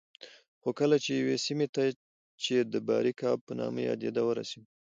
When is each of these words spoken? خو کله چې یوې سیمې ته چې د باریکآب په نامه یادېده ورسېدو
خو 0.61 0.69
کله 0.79 0.95
چې 1.03 1.11
یوې 1.19 1.37
سیمې 1.45 1.67
ته 1.75 1.83
چې 2.43 2.55
د 2.73 2.75
باریکآب 2.87 3.37
په 3.47 3.53
نامه 3.59 3.81
یادېده 3.89 4.21
ورسېدو 4.25 4.67